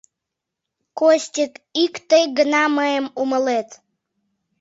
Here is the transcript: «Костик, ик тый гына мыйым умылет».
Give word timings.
«Костик, 0.99 1.53
ик 1.83 1.93
тый 2.09 2.23
гына 2.37 2.63
мыйым 2.77 3.05
умылет». 3.21 3.69